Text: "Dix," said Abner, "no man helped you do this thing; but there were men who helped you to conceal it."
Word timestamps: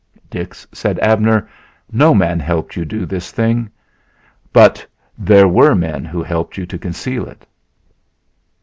"Dix," 0.31 0.65
said 0.71 0.97
Abner, 0.97 1.47
"no 1.91 2.15
man 2.15 2.39
helped 2.39 2.75
you 2.75 2.85
do 2.85 3.05
this 3.05 3.29
thing; 3.29 3.69
but 4.51 4.83
there 5.15 5.47
were 5.47 5.75
men 5.75 6.05
who 6.05 6.23
helped 6.23 6.57
you 6.57 6.65
to 6.65 6.79
conceal 6.79 7.27
it." 7.27 7.45